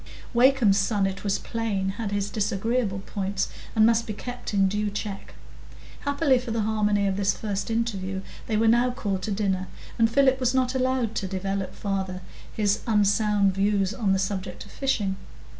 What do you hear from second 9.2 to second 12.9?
to dinner, and Philip was not allowed to develop farther his